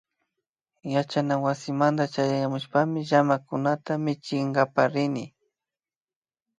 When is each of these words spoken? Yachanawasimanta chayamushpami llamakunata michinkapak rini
Yachanawasimanta 0.93 2.03
chayamushpami 2.13 2.99
llamakunata 3.09 3.91
michinkapak 4.05 4.87
rini 4.93 5.25